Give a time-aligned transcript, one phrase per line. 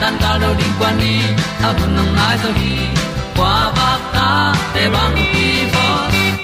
[0.00, 1.20] tan cao do đi qua đi,
[1.62, 2.76] ta bu nang mai zo khi
[3.36, 5.86] qua ba ta te bang ki bo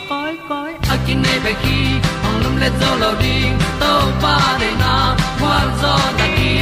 [0.08, 1.78] koi koi a kin nei be ki
[2.26, 3.36] ong lum le zo lo di
[3.80, 3.92] to
[4.22, 4.94] pa de na
[5.40, 6.52] kwa zo ta ki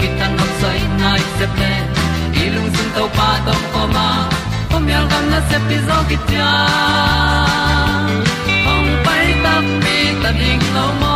[0.00, 1.72] ki tan nok sai nai se ple
[2.42, 4.08] i lung sun to pa tom ko ma.
[4.70, 6.50] Ko myal gam na se pi zo ki tia
[8.72, 11.15] ong pai ta mi ta ding lo mo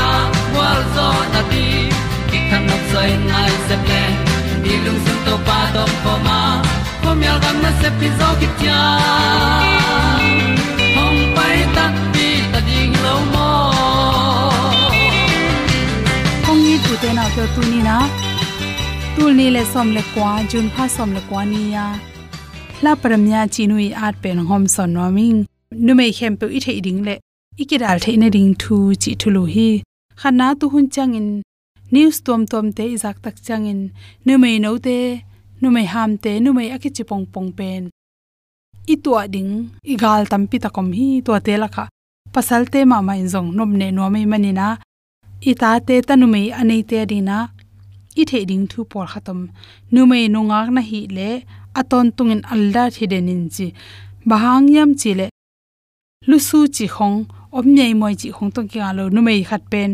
[0.95, 1.65] zo na ti
[2.29, 4.03] ki kan nok sai nai se ple
[4.63, 6.39] ni lung sun to pa to pa ma.
[7.03, 8.79] Ko myal gam na se pi zo ki tia
[10.95, 13.47] hom pai ta ti ta ding lo mo
[16.45, 17.97] kong ni tu te na to tu ni na
[19.15, 21.85] tu ni le som le kwa jun pha som le kwa ni ya
[22.85, 25.39] la paramya chinui at pen hom son no ming
[25.85, 27.15] nu mei khem pe i the ding le
[27.61, 29.69] ikidal the ne ding thu chi thulu hi
[30.21, 31.29] khana tu hun changin,
[31.93, 33.79] news tom tom te izak tak changin.
[34.25, 34.97] Nu mei no te,
[35.61, 37.83] nu mei ham te, nu mei aki chi pong pong pen.
[38.93, 39.51] I tua ding
[39.91, 41.85] i gal tam pi ta kom hi tua te la kha.
[42.33, 44.67] Pasal te ma mai zong nom ne no mei manina
[45.49, 47.37] i ta te tanu mei anei te dina
[48.21, 49.39] i the ding thu por khatam
[49.93, 51.29] nu mei no ngak na hi le,
[51.79, 53.67] aton tungin alda thidenin chi.
[54.29, 55.27] Bahang yam chi le,
[56.29, 57.17] lu su chi khong,
[57.57, 59.91] om nei moi chi khong tong ki lo nu mei khat pen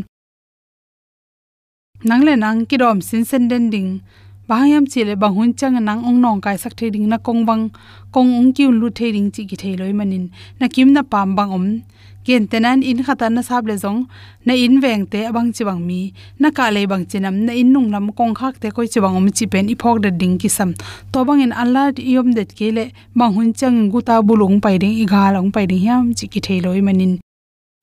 [2.04, 4.00] nang le nang ki dom sin sen den ding.
[4.48, 7.70] Bahayam chi le banghun chang nang ong nong kai sak the ding na kong bang,
[8.14, 10.30] kong ung ki lu the ding chi ki the loi manin.
[10.60, 11.82] Na kim na pam bang om.
[12.24, 14.06] Gen tenan in khata na sab le zong.
[14.46, 16.14] Na in veng te abang chi bang mi.
[16.40, 19.16] Na ka le bang chinam na in nung lam kong khak te koi chi bang
[19.16, 20.74] om chi pen i phok da ding ki sam.
[21.12, 22.86] To bang in allah yom det ke le
[23.16, 26.28] bang hun chang gu ta bulung pai ding, i ga long pai ding yam chi
[26.28, 27.20] ki the loi manin.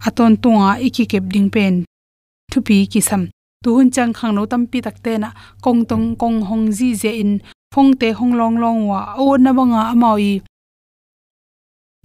[0.06, 1.84] Aton tunga iki kep ding pen.
[2.52, 3.33] Thupi ki sam
[3.64, 5.30] tu hun chang khang no tam pi tak te na
[5.64, 7.32] kong tong kong hong ji je in
[7.74, 10.32] phong te hong long long wa o na banga amawi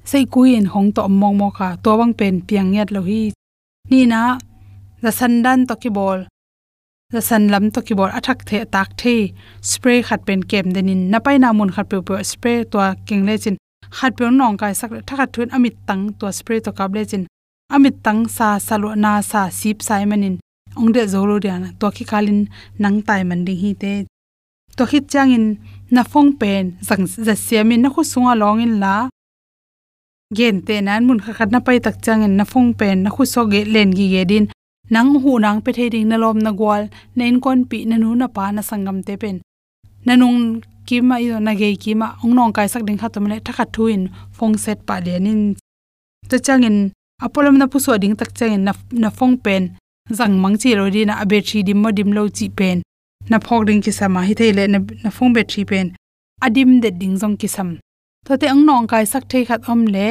[0.09, 3.21] sei kuin hong to mong mo ka to bang pen piang yat lo hi.
[3.89, 4.21] Ni na,
[5.01, 6.19] za san dan to ki bol.
[7.13, 8.09] Za san lam to ki bol.
[8.17, 9.15] Athak the, tak the,
[9.61, 13.21] spray khat pen kem denin na pai na mun khat pe pe, spray to king
[13.27, 13.55] le chin.
[13.97, 17.23] Khat pe nong kai sak thakhat thun amit tang to spray to kap le chin.
[17.75, 20.35] Amit tang sa salo na sa sip sai manin
[20.77, 22.41] ong de zolo dian to ki kalin
[22.81, 23.93] nang tai man ding hi te.
[24.77, 25.45] To khit chang in
[25.91, 29.09] na phong pen, zang za siamin na khu sunga long in la.
[30.37, 33.09] Gen te nan mun kha khat na pai tak chang in na phong pen, na
[33.15, 34.45] khu so ge len gi ge din.
[34.93, 36.83] Nang hu nang pe theding na lom na gwal,
[37.15, 39.37] na in kon pi na nu na pa na sangam te pen.
[40.05, 43.07] Na nung ki ma i na ge ki ma ong nong kai sak ding kha
[43.13, 43.37] to mele
[43.73, 44.03] thu in
[44.37, 45.41] phong set pa le nin
[46.29, 46.77] to chang in
[47.25, 49.63] apolom na pu so ding tak chang in na na phong pen
[50.17, 52.77] zang mang chi ro di na abe thi dim mo dim lo chi pen.
[53.29, 55.87] Na phok ding ki sama hi thei le na na phong be pen.
[56.45, 57.69] Adim de ding jong ki sam.
[58.25, 60.07] To te ang nong kai sak thei khat om le.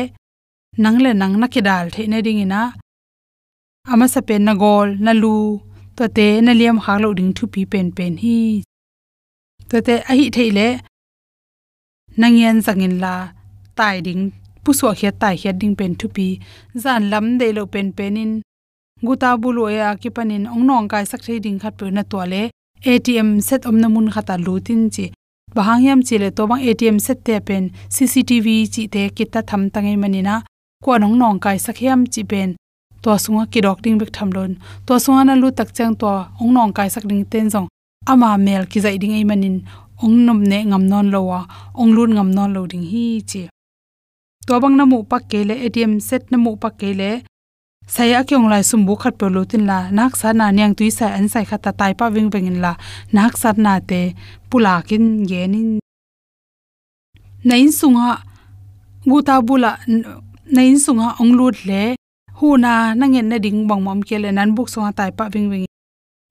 [0.83, 2.63] Nang le nang na ki dal the na ding ina.
[3.93, 5.37] Ama sa pen na gol, na lu.
[5.97, 8.39] To te na liam ha lo ding thu pi pen pen hi.
[9.71, 10.69] To te a hi thei le.
[12.21, 13.15] Nangyan zangin la.
[13.79, 14.23] Tai ding
[14.65, 16.29] pu so khia tai khia ding pen thu pi.
[16.83, 18.33] Zan lam de lo pen pen in
[19.03, 22.19] guta bulo ya ki panin ong nong kai sak thei ding khat pe na to
[22.33, 22.43] le
[22.91, 25.07] atm set om na mun khata lutin chi.
[25.57, 27.65] Bahang yam chile to bang atm set te pen
[27.95, 30.35] cctv chi te kita tham tangai manina
[30.85, 32.51] ko nong nong kai sakhiam chi pen.
[33.03, 34.53] To sunga ki dok ding bek tham lon.
[34.87, 36.11] To sunga na lu tak chang to
[36.41, 37.69] ong nong kai sak ding ten jong
[38.11, 39.57] ama mel ki zai ding ai manin.
[40.03, 41.41] Ong nom ne ngam non lowa
[41.81, 43.43] ong lun ngam non lo ding hi chi.
[44.47, 47.11] To bang na mu pak ke le atm set na mu pak ke le
[47.89, 50.93] saya kyong lai sum bu khat pe lo tin la, nak sa na nyang tui
[50.93, 52.77] sa an sai khata tai pa wing wing in la,
[53.17, 54.13] nak sat na te
[54.53, 55.81] pula kin ge nin
[57.49, 58.21] nain sunga
[59.09, 59.81] guta bula,
[60.57, 61.97] nain sunga ong lut le,
[62.39, 65.49] hu na nangen na ding bang mom ke le, nan buk sunga tai pa wing
[65.49, 65.65] wing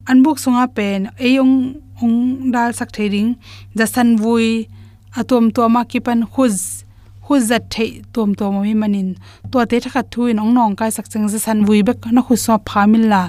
[0.05, 2.17] an buk sunga pen eyong ong
[2.53, 3.33] dal sak thering
[3.73, 4.69] da san vui
[5.17, 6.85] atom to ma ki pan khuz
[7.27, 9.09] hu zat thei tom tom mi manin.
[9.51, 12.21] To te thakha thu in ong nong kai sak chang za san vui bek, na
[12.25, 13.21] khu so phamil la.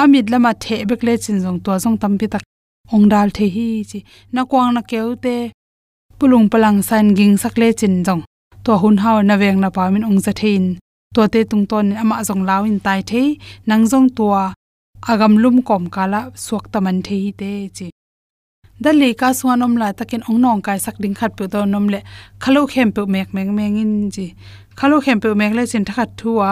[0.00, 2.42] Amit lama the bek le chin jong to jong tam pi tak
[2.94, 3.98] ong dal the hi chi.
[4.34, 5.34] Na kwang na keu te
[6.18, 8.22] pulung palang san ging sak le chin jong
[8.64, 10.64] to hun haw na veng na pamin ong za thein.
[11.14, 13.22] To te tung ton ama jong lawin tai the
[13.68, 14.24] nang jong to
[15.10, 17.86] agam lum kom kala suak taman the hi te chi
[18.82, 21.60] da le ka suan om la takin ong nong kai sak ding khat pe do
[21.72, 22.00] nom le.
[22.42, 24.26] Khalo khem pe mek mek meng in ji.
[24.78, 26.50] Khalo khem pe mek le chin thakhat thuwa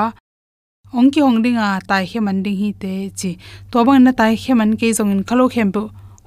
[0.93, 3.31] ong ki hong a tai khe man ding hi te chi
[3.71, 5.83] to bang na tai khe man ke jong in khalo khem pe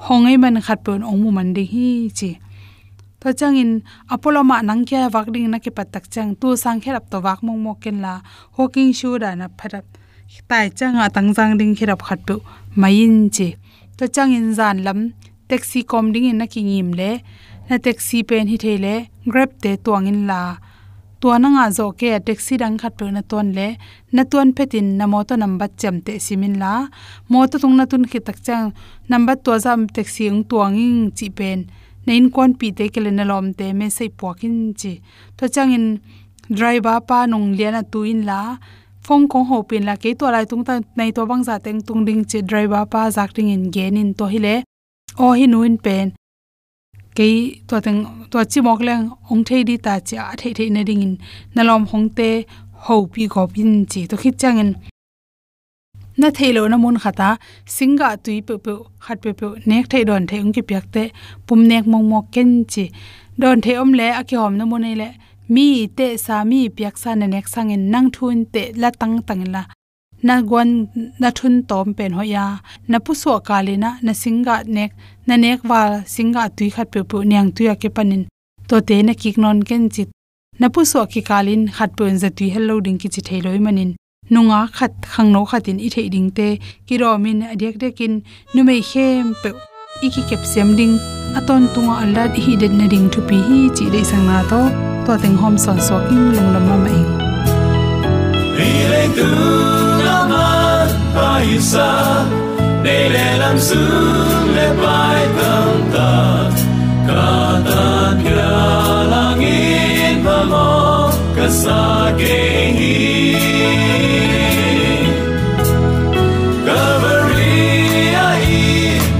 [0.05, 2.31] hong ei man khat pe ong mu man ding hi chi
[3.19, 3.71] to chang in
[4.13, 7.39] apollo ma nang kya wak ding na ke patak chang tu sang kherap to wak
[7.45, 8.13] mong mok ken la.
[8.55, 9.85] Hoking shu da na pharap.
[10.49, 12.35] Tai chang a tang jang ding kherap khat pe
[12.81, 13.47] mai in chi
[13.97, 14.99] to chang in zan lam
[15.49, 17.11] taxi kom ding in na ki ngim le,
[17.69, 18.95] na taxi pen hi thele
[19.31, 20.41] grab te tuang in la.
[21.19, 23.67] Tua na nga zo ke taxi dang khat pe na ton le,
[24.15, 26.73] na ton petin na mo to number cham te simin la.
[27.31, 28.67] Mo to tung na tun khi tak chang,
[29.11, 31.59] number to jam taxi ung tuang ing chi pen.
[32.05, 34.93] Nein kon pi te ke le na lom te me sei pokin chi.
[35.37, 35.85] To chang in
[36.57, 38.41] driver pa nong liana tu in la.
[39.05, 41.81] Phong kong ho pin la ke to lai tung ta nei to bang za teng
[41.87, 44.55] tung ding chi driver pa zak ding in gen in to hi le
[45.17, 46.11] o hi nuin pen.
[47.15, 47.29] Ke
[47.67, 47.99] to teng
[48.31, 51.15] to chi mok leng ong thei di ta cha thei thei na ding in.
[51.55, 52.29] Na lom hong te
[52.85, 54.71] ho pi go pin chi to khit chang in.
[56.19, 57.29] Na thailo na mun khata
[57.75, 58.73] singa tui pe pe,
[59.05, 61.03] khat pe pe, nek thei don thei ong ki pyak te,
[61.47, 62.85] pum nek mong mok ken chi.
[63.41, 65.09] Don thei om le a ki hom na mun e le,
[65.53, 69.15] mi te sa mi pyak sa na nek sang in, nang thun te la tang
[69.27, 69.63] tang la
[70.27, 70.69] na gwan
[71.21, 72.45] na thun tom pen ho ya
[72.91, 74.91] na pu so kalina na singa nek
[75.27, 75.81] na nek wa
[76.15, 78.23] singa tui khat pe pu nyang tuya ke panin
[78.69, 80.09] to te na kik non ken chit
[80.59, 83.91] na pu so ki kalin, khat pen za tui hello ding ki chi thailoi manin,
[84.33, 86.47] nunga khat khang no khatin i thei ding te
[86.87, 88.13] ki ro min adek dekin
[88.53, 89.49] nu mei khem pe
[90.05, 90.93] i ki kep sem ding,
[91.39, 94.61] aton tunga allah hi den na ding thu pi hi, chi dei sang na to
[95.05, 96.99] to teng hom son so in lung lam ma mai
[98.69, 99.88] Ile tu
[101.15, 102.03] bài xa
[102.83, 106.43] để để làm sướng, để bay tâm ta.
[107.07, 113.35] Cả ta kia langit và mong cả xa kề hi.
[116.67, 118.25] Coveria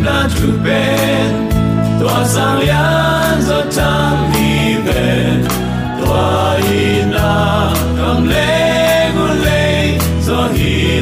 [0.06, 1.50] na chupen
[2.00, 4.19] tua sáng lian giọt trăng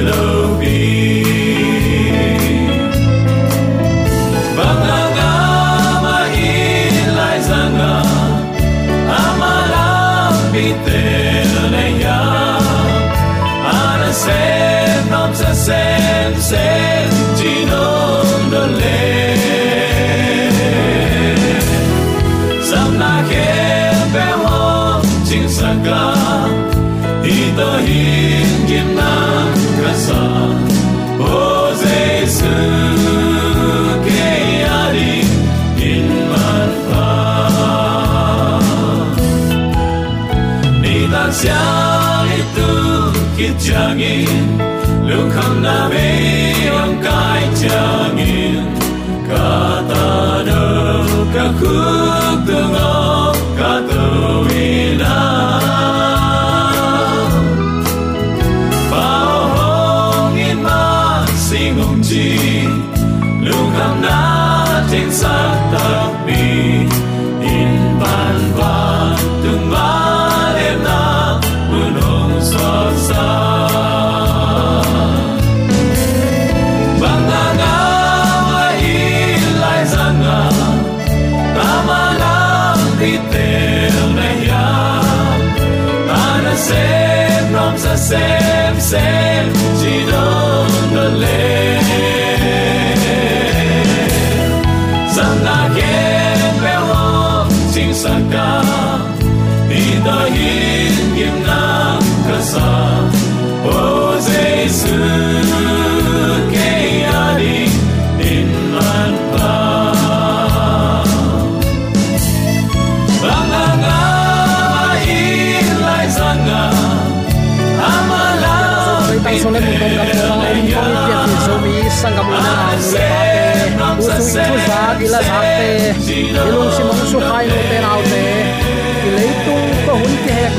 [0.05, 1.46] hi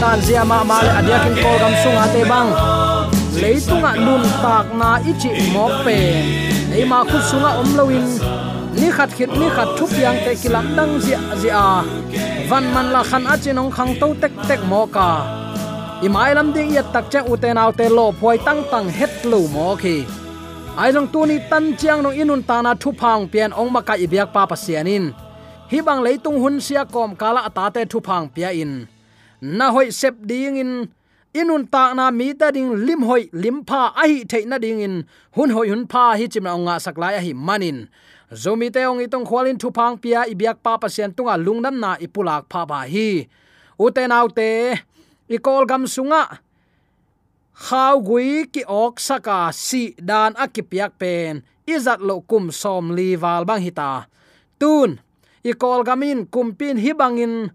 [0.08, 2.50] man zia ma ma le adia kin ko gam sunga te bang.
[3.42, 5.98] Leitung a nun tak na ichi mo pe.
[6.76, 8.06] Ei ma khu sunga om loin
[8.80, 11.64] ni khat khit, ni khat thup yang te kilam dang zia zia.
[12.48, 15.08] Van man la khan a chinong khang to tek tek mo ka
[16.06, 19.68] imai lam ding ya tak cha uten te lo phoi tang tang het lu mo
[19.82, 19.96] khi
[20.80, 23.80] ai jong tu ni tan chiang no inun ta na thu phang pian ong ma
[23.88, 25.04] ka ibyak pa pasianin
[25.70, 28.72] hi bang leitung hun sia kom kala ata te thu phang pia in
[29.40, 30.72] na hoi sep ding in,
[31.34, 34.80] inun ta na mi ta ding, lim hoi, lim pha a hi the na ding
[34.80, 35.04] in.
[35.36, 37.88] Hun hoi hun pha hi chim na nga saklai a hi manin.
[38.32, 42.44] Zomi te ong itong khwalin thu phang pia ibyak pa pasien tunga lungnam na ipulak
[42.52, 43.24] pha ba hi.
[43.78, 44.50] Uten autte
[45.40, 46.24] kol gam sunga.
[47.58, 51.40] Khaw gui ki ok saka si dan akipiak pen.
[51.68, 54.08] Izat lo kum som li wal bang hita
[54.58, 54.98] tun
[55.46, 57.54] ikol gamin kumpin hibangin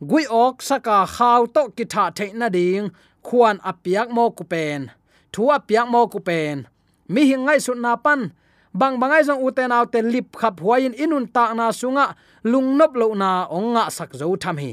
[0.00, 2.90] gui ok saka khaw to ki tha the na ding,
[3.24, 4.90] khuan apiak mo ku pen,
[5.32, 6.68] thu apiak mo ku pen.
[7.08, 8.32] Mi hingai su na pan,
[8.74, 13.46] bang bangai zong uten autte lip khap huain inun ta na sunga lungnop lo na
[13.48, 14.72] onga sak zo tham hi.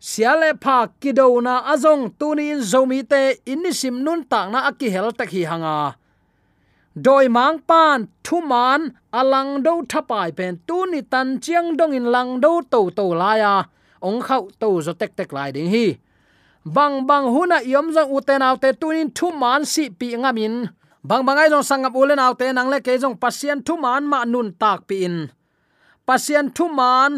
[0.00, 5.30] Siale pha kido na azong tunin zomi te inisim nun ta na aki hel tak
[5.34, 5.96] hi hanga.
[7.04, 8.80] Doi mang pan, thu man,
[9.12, 13.54] alang do thapai pen, tuni tan chiang dong in lang do to to la ya
[14.00, 15.86] ong khau to zo tek tek lai ding hi.
[16.64, 20.54] Bang bang huna yom zang uten autte tunin thu man si pi ngamin
[21.08, 24.48] bang bangai jong sangap ulen autte nang le ke jong pasien thu man ma nun
[24.60, 25.16] tak pi in.
[26.06, 27.12] Pasien thu man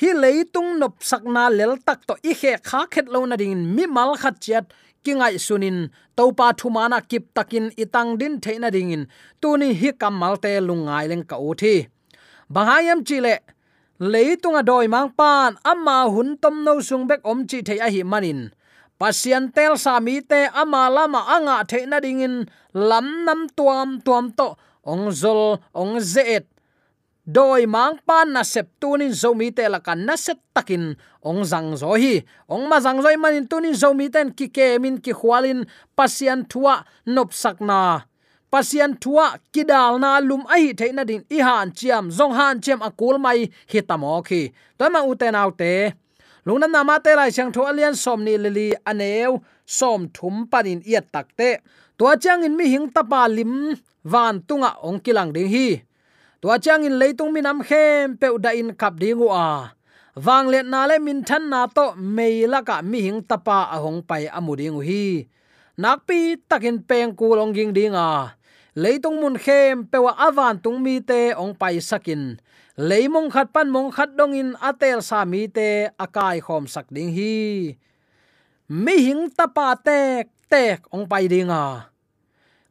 [0.00, 3.84] hi leitung nop sakna lel tak to i khe kha khet lo na ding mi
[3.86, 4.64] mal khat chat
[5.04, 5.78] kingai sunin
[6.16, 9.04] topa thumana à kip takin itang din theina dingin
[9.40, 11.74] tuni hi kamal te lungai leng ka uthi
[12.54, 13.34] bahayam chile
[14.00, 18.02] leitunga doi mang pan ama hun tom no sung bek om chi thei a hi
[18.02, 18.50] manin.
[18.98, 24.54] Pasian tel sa mi te ama lama anga theina dingin lam nam tuam tuam to,
[24.86, 26.46] ong zol, ong zeet.
[27.24, 30.94] Doi mang pan na sep tunin zomi te la kan na set takin.
[31.24, 32.20] Ong zang zo hi,
[32.52, 35.64] ong ma zang zoi manin tunin zomi ten ki ke min ki khwalin
[35.96, 38.04] pasian thua, nop sakna
[38.54, 42.78] pasian thua, kidal na lum ai the na din, i han chiam, zong han chiam
[42.88, 44.54] akul mai hi tamo khi.
[44.78, 45.72] Toy ma uten autte
[46.46, 50.80] lungnam na ma te lai chang tho alian som ni lili aneu som thum panin
[50.86, 51.50] iat takte
[51.98, 53.74] tua chang in mi hing tapa lim,
[54.12, 55.82] van tunga ong kilang ding hi.
[56.40, 59.74] Tua chang in leitung minam khem pe da in kap dingu a.
[60.26, 64.30] Wang let na le min than na to meila ka mi hing tapa ahong pai
[64.38, 65.26] amuding hi.
[65.82, 68.30] Nakpi takin peng kulong ging dinga
[68.74, 72.38] leitung mun khem, pewa awan tung mi te, ong pai sakin.
[72.74, 77.14] Leimong khat pan mong khat dong in, atel sa mi te, akai khom sak ding
[77.14, 77.74] hi.
[78.68, 81.94] Mi hing tapa tek tek, ong pai dinga.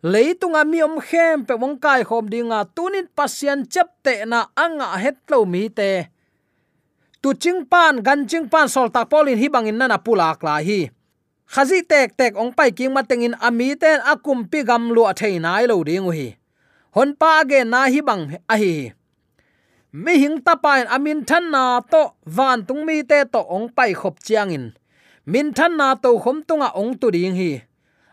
[0.03, 2.67] Leitunga mi om khem pe mong kai khom dinga.
[2.75, 6.11] Tunin pasian chep te na anga het lo mi te.
[7.23, 10.91] Tu ching pan, gan ching pan sol tak polin hi bangin nana pulak la hi
[11.53, 15.37] khazi tek tek ong pai king mateng in ami ten akum pi gam lu thei
[15.45, 16.27] nai lo ding hi
[16.95, 18.93] hon pa ge na hi bang a hi.
[19.93, 23.93] Mi hing ta pain amin than na to van tung mi te to ong pai
[23.93, 24.65] khop chiang in.
[25.25, 27.61] Min than na to khom tunga ong tu ding hi.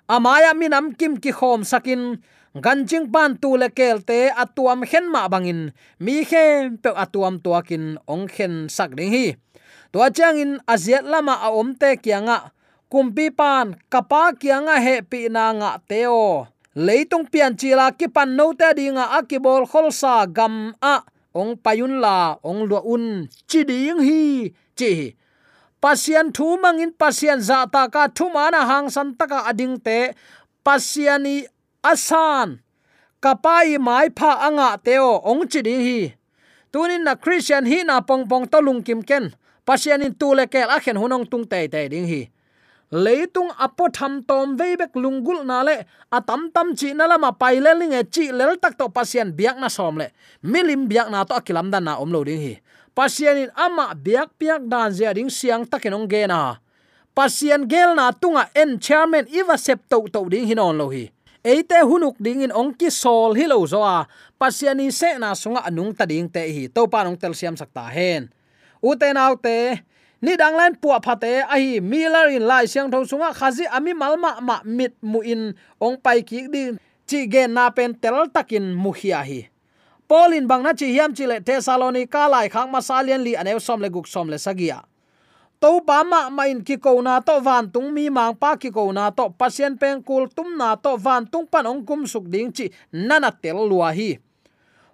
[0.09, 2.21] Amaya minam kim ki khom sakin.
[2.65, 5.73] Ganjing pan tu le kelte atuam khen ma bangin
[6.05, 6.45] mi khe
[6.83, 9.27] pe atuam tuakin ong khen sak ding hi.
[9.93, 12.53] To chang in aziat lama a om te kyanga
[12.91, 16.51] kumpi pan kapa kianga he pi na nga teo.
[16.75, 21.07] Leitung pian chila ki pan no te dinga akibol kholsa gam a.
[21.31, 25.15] Ong payun la, ong lo un chi ding hi, chi.
[25.79, 30.11] Pasian thu mangin pasian za ta ka thu mana hang san taka ading te.
[30.67, 31.47] Pasiani
[31.87, 32.59] asan.
[33.23, 36.01] Kapai mai pha anga teo, ong chi ding hi.
[36.75, 39.31] Tunin na christian hi na pong pong to lung kim ken.
[39.67, 42.23] Pasian in tu le kel a khen hunong tung te te ding hi
[42.91, 47.73] leitung apo tham tom veibek lungul na le atam tam chi na lama pai le
[47.79, 50.11] ling e chi lel tak to pasien biak na som le.
[50.43, 52.55] Milim biak na to akilam dan na om lo ding hi.
[52.95, 56.59] Pasien in ama biak piak dan zia ding siang takenong ge na.
[57.15, 61.11] Pasien gel na tunga en chairman iwa sep to to ding hinon lo hi.
[61.41, 64.05] Eite hunuk ding in ongki sol hi lo zo a.
[64.37, 66.69] Pasiani se na sunga anung ta ding te hi.
[66.69, 68.29] To pa nong tel siam sakta hen.
[68.83, 69.81] Uten autte
[70.21, 73.97] ni dang lan puwa phate a hi miller in lai siang thong sunga, khazi ami
[73.97, 76.77] malma ma mit mu in ong pai ki din
[77.09, 79.41] chi ge na pen tel takin mu hi hi
[80.11, 83.81] polin bang na chi hiam chi le thessalonica lai khang ma salian li anew som
[83.81, 84.85] le guk som le sagia.
[85.61, 88.71] To pa ma ma in ki ko na to van tung mi mang pa ki
[88.73, 92.29] ko na to pasien pen kul tum na to van tung pan ong kum suk
[92.33, 94.19] ding chi nana tel lua hi.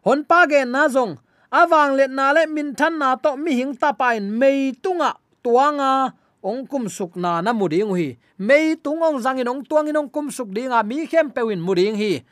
[0.04, 1.18] Hon pa ge na zong
[1.60, 6.12] awang let na le min than na to mi hing ta pain mei tunga tuanga
[6.46, 8.14] ong kum suk na na muding hi.
[8.38, 11.58] Mei tung ong zang in ong tuang in ong kum suk dinga mi khem pewin
[11.58, 12.22] muding hi.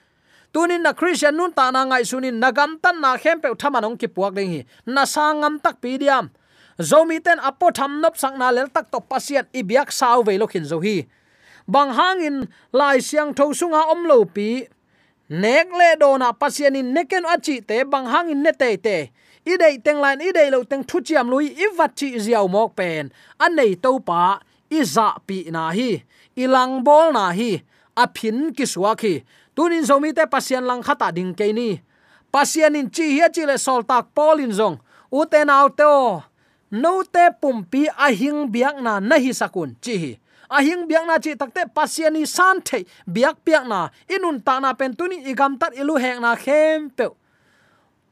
[0.55, 3.97] Tunin na christian nun ta na ngai sunin nagam tan na khem pe thaman ong
[3.99, 4.61] ki puak ding hi.
[4.87, 6.31] Na sangam tak pi diam.
[6.79, 10.47] Zomi ten apo tham nop sang na lel tak to pasien ibyak saw ve lo
[10.47, 11.07] khin zo hi.
[11.67, 14.69] Bang hangin lai siang tho sunga om lo pi
[15.29, 18.99] nek le do na pasien in neken achi te bang hangin ne te te.
[19.45, 22.49] I dei teng lan i dei lo teng thu chiam lui, i wat chi ziaw
[22.49, 23.13] mok pen.
[23.39, 24.41] An nei to pa,
[24.73, 26.01] i za pi na hi.
[26.37, 27.61] I lang bol na hi.
[27.97, 29.21] A phin ki suwa khi.
[29.55, 31.79] Tunin zomi te pasien lang khata ding ke ni.
[32.33, 34.81] Pasien in chi hi chi le sol tak pol in zong.
[35.13, 36.23] U te nau te o.
[36.71, 40.13] No te pum pi a hing biak na na hi sakun chi hi
[40.51, 43.89] a hing biak na chi takte pasiani san the biak piak na.
[44.09, 47.09] Inun ta na pen tuni igam tat ilu hek na khem pe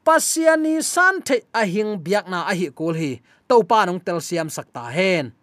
[0.05, 3.21] pasiani san the a hing biak na a hi kul hi.
[3.49, 5.33] To pa nong tel siam sakta hen.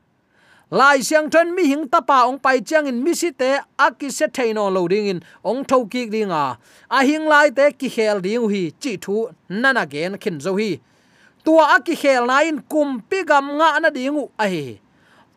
[0.70, 4.26] Lai siang thon mi hing tapa ong pai chang in mi si te aki se
[4.26, 6.57] theino loading in ong tho ki dinga
[6.90, 6.98] a.
[7.03, 10.79] Hing lai te ki khel ding hi chi thu nana gen khin zo hi.
[11.44, 14.79] Tua aki khel na in kum pi gam nga na dingu a hi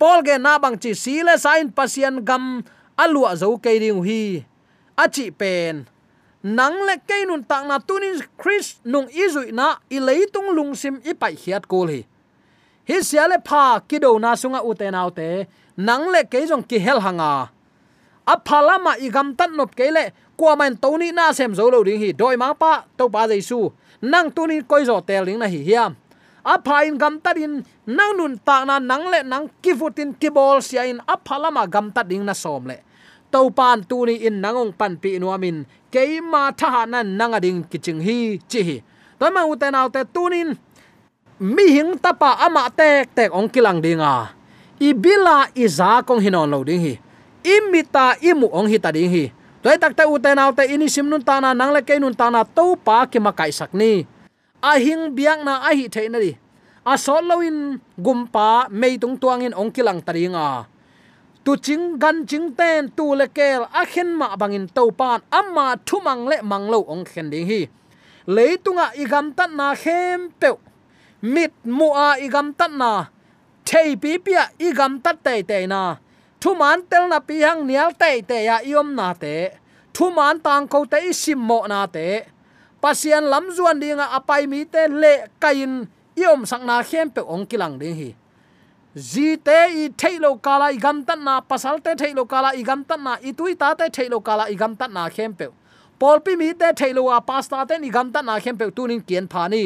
[0.03, 2.59] pol ge na bang chi si le sain pasian gam
[2.99, 4.43] alua zo ke ding hi.
[4.99, 5.87] Achi pen,
[6.43, 11.15] nang le ke nun tak na tunin chris nung izui na i leitung lungsim i
[11.15, 12.01] pai hiat kol hi.
[12.83, 15.47] Hi sia le pha kido na sunga ute na te,
[15.79, 17.47] nang le ke jong ki hel hanga.
[18.27, 21.71] A phalama i gam tan nop ke le kwa man to ni na sem zo
[21.71, 23.71] lo ding hi, doi ma pa to pa jaisu.
[24.03, 25.95] Nang tu ni koi zo tel ding na hi hiam
[26.43, 30.99] a phain gam tadin nang nun ta na nang le nang kifutin kibol sia in
[31.07, 31.15] a
[31.67, 32.77] gam ta ding na som le.
[33.31, 38.01] To pan tu ni in nangong pan pi nuamin keima tha na nang ading kiching
[38.03, 38.77] hi chi hi
[39.17, 40.53] to ma u te naw te tunin
[41.39, 44.35] mi hing tapa ama tek tek ong kilang dinga.
[44.83, 46.93] Ibila iza kong hinon lo ding hi.
[47.43, 49.31] Imita imu ong hi ta ding hi.
[49.63, 51.95] Toy tak ta u te naw te ini sim nun ta na nang le ke
[51.95, 54.03] nun ta na to pa ki ma kai sak ni
[54.63, 56.31] ahing hing biang na ahi hi the na di.
[56.87, 60.65] A soloin gumpa mei tung tuangin ong kilang taringa.
[61.43, 65.75] Tu ching gan ching ten tu le kel a khen ma bangin to pan amma
[65.85, 67.67] thu mang le mang lo ong khen ding hi.
[68.27, 70.49] Leitunga igam tan na khem pe
[71.21, 72.93] mit mu a igam tan na.
[73.67, 74.33] Thei pi pi
[74.67, 75.95] igam tat te te na.
[76.41, 79.35] Thu man tel na pi hang nial te te ya iom na te.
[79.95, 82.07] Thu man tang ko te sim mo na te
[82.83, 85.87] pasian lam zuan dinga apai mi te le kain
[86.19, 88.09] iom sakna na khem pe ong kilang ding hi.
[89.11, 92.83] Zi te i thailo kala i gam tan na, pasal te thailo kala i gam
[92.89, 95.47] tan na i tui ta te thailo kala i gam tan na khem pe.
[95.99, 99.01] Pol pi mi te thailo a pasta te ni gam tan na khem pe tunin
[99.07, 99.63] kien phani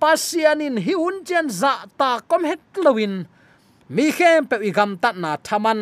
[0.00, 3.26] pasianin hi un chen za ta kom het lowin
[3.88, 5.80] mi khem pe i gam tan na thaman.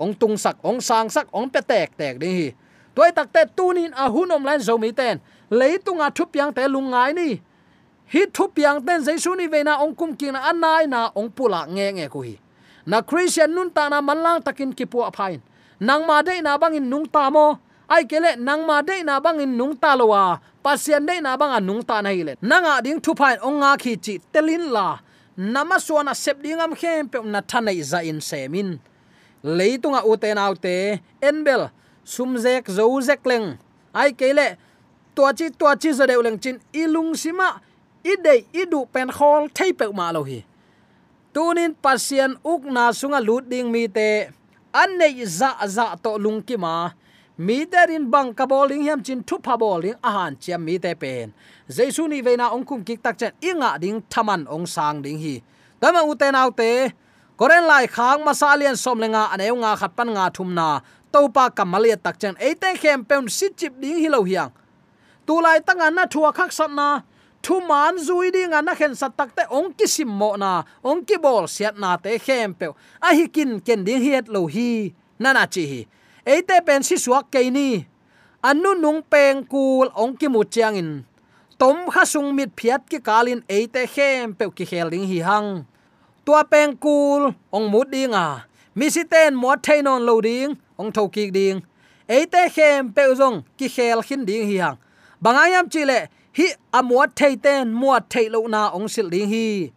[0.00, 2.48] Ong tung sak, ong sang sak, ong pe tek tek ding hi.
[2.96, 5.20] Toy tak te tunin a hunom lan zo mi ten
[5.50, 7.40] leitunga à thup yang te lungai ni.
[8.12, 11.66] Hi thup yang ten jaisu ni veina ong kum king na anai na ông pula
[11.66, 12.38] nge nge ku hi.
[12.86, 15.40] Na christian nun ta na manlang takin kipu aphain
[15.80, 17.58] nang ma de na bangin nung ta mo.
[17.88, 21.82] Ai kele nang ma de na bangin nung ta lowa pasian de na banga nung
[21.82, 24.98] ta na ile nanga ding thu phain ông nga khi chi telin la.
[25.36, 28.78] Nama suana sep dingam khem pe na thanai za in semin
[29.42, 31.70] leitunga à uten autte enbel
[32.04, 33.56] sumzek zozek leng.
[33.94, 34.56] Ai kele
[35.14, 37.48] tua chi tua chi za deu leng chin ilung sima
[38.12, 40.38] idei idu pen khol thei pe ma lo hi
[41.34, 44.08] tunin pasien uk na sunga lut ding mi te
[44.82, 46.74] an nei za za to lung ki ma
[47.46, 50.92] mi terin bang ka bowling hiam chin thu pha bowling a han chiam mi te
[51.02, 51.26] pen
[51.76, 55.34] jesu ni veina ong kum kik tak chen inga ding thaman ong sang ding hi
[55.80, 56.70] tama u te nau te
[57.38, 60.68] koren lai khang masalian som lenga aneu nga khat pan nga thum na.
[61.12, 64.50] Topa kamalia tak chen ấy te khem peun sit chip ding hi lo hiang
[65.30, 66.88] tu lai tanga na thua khak sat na.
[67.44, 70.52] Thu man zui ding na khen sat tak te ong ki sim mo na.
[70.82, 72.66] Ong ki bol siat na te khem pe.
[73.06, 74.90] A hi kin ken ding hiet lo hi.
[75.22, 75.80] Nana chi hi.
[76.32, 77.86] Eite pen si suak ke ni.
[78.48, 80.90] Anu nung peng kul ong ki mu chiang in.
[81.60, 85.50] Tom kha sung mit phiat ki kalin eite khem pe ki khel ding hi hang.
[86.26, 87.22] Tua peng kul
[87.54, 88.26] ong mu ding a
[88.74, 91.56] mi si ten mo thainon lo ding ong tho ki ding.
[92.16, 94.78] Eite khem pe zong ki khel khin ding hi hang
[95.22, 99.70] bangayam chile hi amuat thei ten muat thei lo na ong sil ding hi.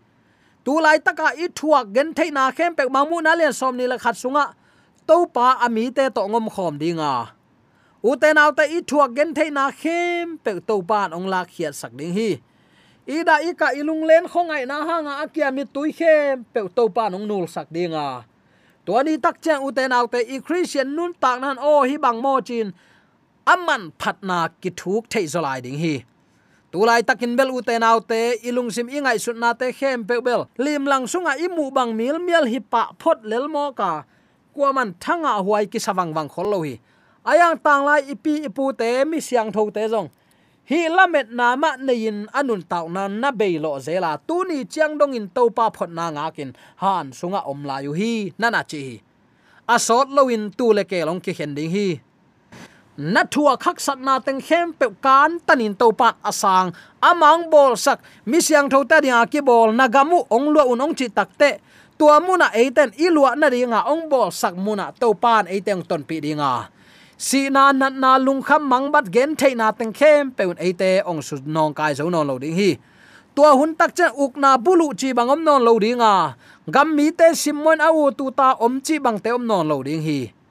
[0.64, 3.86] Tu lai taka i thuak gen thei na khem pek mamu na len som ni
[3.88, 4.46] la khat sunga
[5.08, 7.14] to pa ami te to ngom khom dinga.
[8.04, 11.44] U te naw te i thuak gen thei na khem pek to pan ong la
[11.44, 12.30] khia sak ding hi.
[13.04, 17.28] Ida ika ilung len khongai na hanga akia mi tui khem pe to pa ong
[17.28, 18.24] nul sak dinga.
[18.86, 21.96] To ni tak chang u te naw te i christian nun tak nan o hi
[22.00, 22.72] bang mo chin
[23.46, 26.06] aman phatna ki thuk thei zolai ding hi.
[26.72, 30.48] Tulai takin bel uten autte ilung sim ingai sut na te khem pe bel.
[30.58, 34.04] Lim lang sunga imu bang mil mial hi pa phot lel mo ka.
[34.56, 36.80] Kwaman thanga huai ki sawang wang khol lo hi.
[37.26, 40.10] Ayang tang lai ipi ipu te, mi siang tho te jong
[40.64, 44.96] hi lamet na ma nein anun taw na na be lo zela tu ni chiang
[44.96, 46.56] dong in to pa phot na nga kin.
[46.80, 49.04] Han sunga om la yu hi nana chi
[49.68, 51.88] asot lo in tu le ke long ki khen ding hi
[52.98, 56.72] na thua khắc sat na teng khem pe kan tanin to pat asang.
[57.02, 60.94] Amang bol sak, mi siang tho ta dia ki bol nagamu ong lo un ong
[60.94, 61.60] chi takte
[61.98, 66.20] tua muna eiten ilua na ringa, ong bol sak muna to pan eiten ton pi
[66.22, 66.70] ringa.
[67.18, 70.58] Si na na na lung kham mang bat gen thei na teng khem pe un
[70.58, 72.78] eite ong su nong kai zo non lo ding hi.
[73.36, 76.36] Tua hun tak chen uk na bulu chi bangom non lo ringa
[76.68, 80.02] gam mi te simon au tu ta om chi bang te om non lo ding
[80.02, 80.43] hi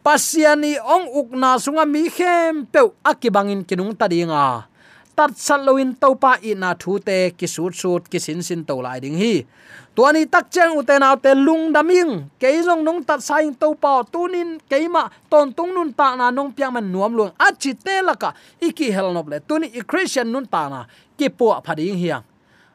[0.00, 4.64] pasiani ong ukna sunga mi khem pe akibangin kinung tadinga.
[5.12, 9.20] Tat saloin topa ina thu te ki sut sut ki sin sin to lai ding
[9.20, 9.44] hi.
[9.92, 12.32] Tuani tak chang uten au te lung daming.
[12.40, 16.88] Keilong nong tat saing topa tunin keima ton tung nun ta na nong piang man
[16.88, 17.32] nuam luang.
[17.36, 18.32] A chi te laka.
[18.60, 19.38] Iki hel le.
[19.44, 20.88] Tuni i christian nun ta na.
[21.18, 22.24] Ki po phading hiang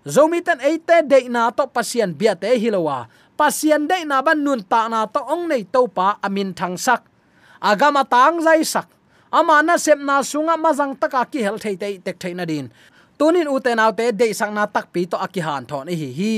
[0.05, 3.09] zomi tan eite de na to pasien bia te hilowa.
[3.33, 7.14] Pasien de na ban nun ta na to ong nei topa amin thang sak
[7.61, 8.87] agama tang zai sak.
[9.31, 12.71] Ama na sep na sunga mazang taka ki hel thei te tek thei na din.
[13.19, 16.09] Tunin u te uten te de sang na tak pi to aki han thon hi
[16.19, 16.35] hi.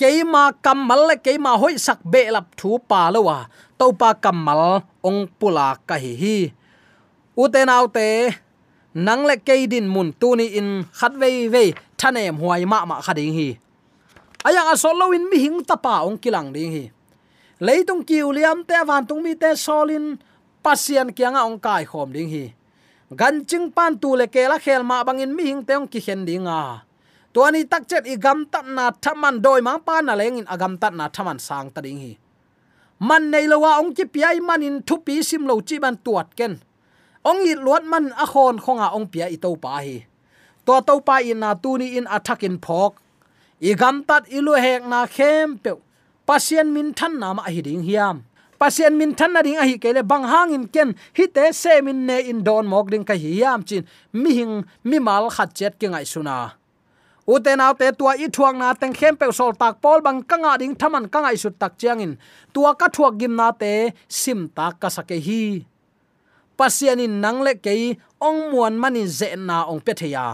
[0.00, 3.46] Keima kamal le keima hoi sak be lap thu pa lowa
[3.78, 6.38] to pa kamal ong pula ka hi hi.
[7.36, 8.08] U te uten te,
[8.94, 13.32] nang le ke din mun tuni in khat vei ve thanem huai ma ma khading
[13.38, 13.48] hi.
[14.44, 16.84] Ayang asolo in mi hing tapa ong kilang ding hi
[17.60, 20.18] leitung kiu liam te van tung mi te solin
[20.62, 22.54] pasian kianga ong kai khom ding hi.
[23.14, 26.26] Gan ching pan tu le ke la khel ma bangin mi hing teong ki khen
[26.26, 26.82] dinga
[27.34, 30.74] tuani tak chet i gam tat na thaman doi ma pa na leng in agam
[30.82, 32.12] tat na thaman sang ta ding hi.
[33.08, 35.96] Man nei lo wa ong ki piai man in thu pi sim lo chi ban
[36.04, 36.54] tuat ken.
[37.28, 40.06] Ong i luat man a khon khonga ong pia i to pa hi.
[40.66, 42.92] To to pa in na tu ni in attack in phok.
[43.60, 45.70] I gam tat ilu hek na khem pe
[46.26, 48.22] pasien min than nam a hiding hiam.
[48.60, 50.94] Pasien min than na ding a hi kele bang hang in ken.
[51.16, 53.86] Hi te se min ne in don mok ding ka hi hiam chin.
[54.12, 56.36] Mi hing mi mal khat chet ki ngai suna.
[57.26, 60.58] Uten au te tua i thuang na teng khem pe sol tak pol bang kanga
[60.58, 62.12] ding thaman kangai su tak chiang in.
[62.54, 65.64] Tua ka thuak gim na te sim tak ka sake hi.
[66.58, 67.74] Pasianin nang le ke
[68.20, 70.26] ong muan mani ze na ong pe theya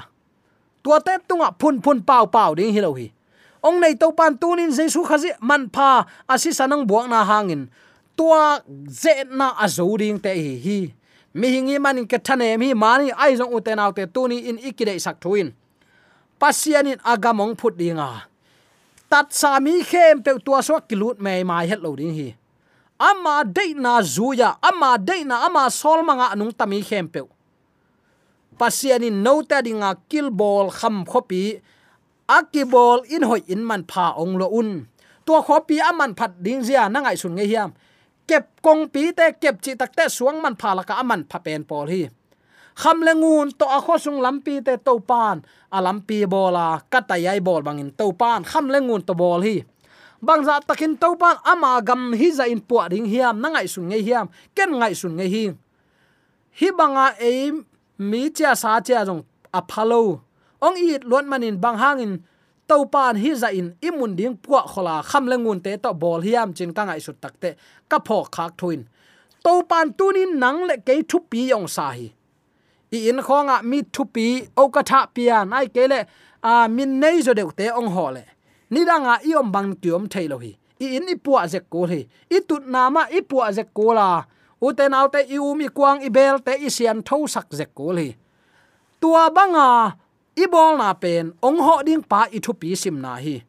[0.82, 3.06] tua te tunga phun phun pau pau ding hi lo hi
[3.62, 7.68] ong nei to pan tunin jesu khazi man pha asi sanang buak na hangin.
[8.16, 10.54] Tua ze na azoring te hi.
[10.60, 10.80] Hi
[11.34, 15.22] mi hingi manin ke thane mi mani, ai jong uten autte tuni in ikide sak
[15.22, 15.54] thuin
[16.40, 18.26] pasianin agamong phut dinga
[19.06, 22.34] tat sa mi khem pe tua so kilut mai mai het lo ding hi.
[23.00, 27.22] Ama de na zuya, ama de na, ama sol manga anung tami khem pe
[28.58, 31.62] pasianin no ta dinga kill ball kham khopi
[32.36, 34.70] akibol in hoi in man pha ong lo un.
[35.26, 37.70] Tua khopi aman phat ding zia na ngai sun nge hiam.
[38.28, 41.38] Kep kong pi te kep chi tak te suang man pha la ka aman pha
[41.44, 42.02] pen pol hi.
[42.80, 45.36] Kham le ngun to a kho sung lampi te to pan.
[45.76, 48.40] A lampi bola katayai bol bangin to pan.
[48.50, 49.56] Kham le ngun to bol hi.
[50.22, 53.66] Bang za takin to pan ama gam hi za in pu ding hiam, na ngai
[53.72, 55.44] sun nge hiam, ken ngai sun nge hi.
[56.60, 57.64] Hi banga aim
[57.98, 60.20] mi cha sa cha jong apollo
[60.66, 62.12] ong i luan manin bang hangin
[62.70, 66.48] to pan hi za in imun ding puwa khola kham lengun te to bol hiam
[66.56, 67.50] chin ka ngai su takte
[67.90, 68.80] ka pho khak thuin.
[69.44, 72.06] To pan tunin nang le ke thu pi yong sa hi.
[72.96, 76.00] I in khonga mi thu pi o ka tha pian ai ke le,
[76.42, 78.24] a min nei zo de te ong ho le.
[78.72, 80.52] Ni danga i om bang tiom thailo hi.
[80.84, 82.00] I in i puwa je ko hi.
[82.36, 84.08] I tut na ma i puwa je ko la
[84.60, 87.48] u te nau te i um mi kwang i bel te i sian tho sak
[87.58, 88.08] je ko hi.
[89.00, 89.66] Tua banga
[90.36, 93.42] ibol na pen, ong ho ding pa i thu pi sim na hi.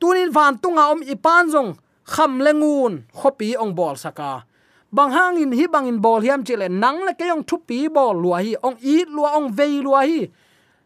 [0.00, 4.44] Tunin van tunga om i pan jong kham lengun, khopi ong bol saka.
[4.88, 8.56] Bang hangin hi bangin bol hiam chile, nang le kayong thu pi bol lua hi,
[8.62, 10.24] ong i lua, ong vei lua hi.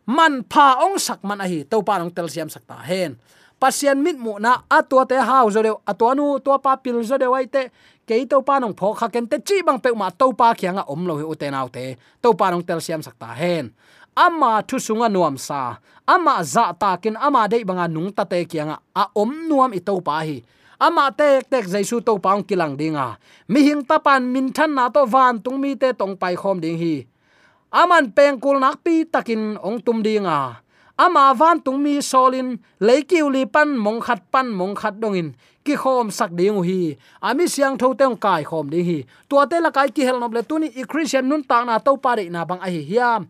[0.07, 3.15] Man pha ong sak man a hi to pa ong tel siam sakta hen.
[3.63, 7.15] Pasien mit mu na atua te hau zo de atua nu to pa pil zo
[7.15, 7.71] de wai te.
[8.03, 10.83] Ke to pa nong pho kha ken te chi bang pe ma to pa khianga
[10.91, 11.95] om lo he u te nau te.
[12.23, 13.71] To pa nong tel siam sakta hen
[14.17, 15.79] ama thu sunga nuam sa.
[16.07, 18.79] Ama za ta kin, ama dei banga nung ta te kianga.
[18.95, 20.43] A om nuam i to pa hi.
[20.83, 23.15] Ama tek tek jaisu to paung kilang dinga
[23.47, 26.75] mi hing tapan min than na to van tung mi te tong pai khom ding
[26.75, 27.07] hi.
[27.71, 30.59] Aman peng kul nak pi takin ong tum dinga
[30.99, 35.33] ama van tung mi solin leikiu li pan mong khat pan mong khat dongin
[35.65, 39.57] ki khom sak ding hi ami siang tho teng kai khom ding hi tua te
[39.61, 42.61] la kai ki hel noble tuni i christian nun ta na to pare na bang
[42.67, 43.21] a hi hiam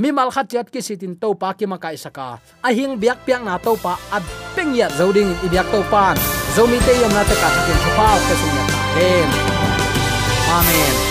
[0.00, 3.18] mi mal khat chat ki sitin to pa ki ma kai saka a hing biak
[3.26, 4.18] piak na to pa a
[4.54, 6.16] peng ya zoding i biak to pan
[6.56, 8.64] zomi te yom na te ka takin thupa ke sung na
[8.96, 9.28] hen
[10.58, 11.09] amen